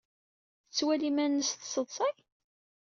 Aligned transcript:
Tettwali 0.67 1.05
iman-nnes 1.09 1.49
tesseḍsay? 1.59 2.15